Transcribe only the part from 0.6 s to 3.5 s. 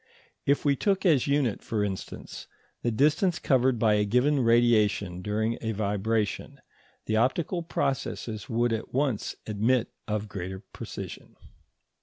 we took as unit, for instance, the distance